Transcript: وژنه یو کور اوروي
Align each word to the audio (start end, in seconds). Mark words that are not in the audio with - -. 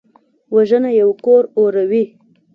وژنه 0.55 0.91
یو 1.01 1.09
کور 1.25 1.43
اوروي 1.57 2.03